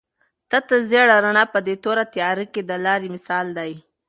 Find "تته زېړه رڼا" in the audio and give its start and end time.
0.49-1.43